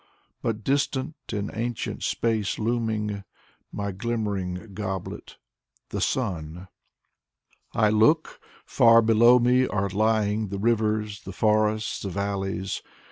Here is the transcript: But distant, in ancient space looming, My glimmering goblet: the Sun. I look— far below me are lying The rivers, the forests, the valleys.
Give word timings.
But 0.41 0.63
distant, 0.63 1.15
in 1.31 1.51
ancient 1.53 2.01
space 2.01 2.57
looming, 2.57 3.23
My 3.71 3.91
glimmering 3.91 4.73
goblet: 4.73 5.37
the 5.89 6.01
Sun. 6.01 6.67
I 7.73 7.89
look— 7.89 8.39
far 8.77 9.03
below 9.03 9.37
me 9.37 9.67
are 9.67 9.89
lying 9.89 10.47
The 10.47 10.57
rivers, 10.57 11.21
the 11.21 11.31
forests, 11.33 12.01
the 12.01 12.09
valleys. 12.09 12.81